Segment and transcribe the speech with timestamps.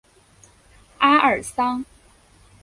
[0.97, 1.85] 阿尔桑。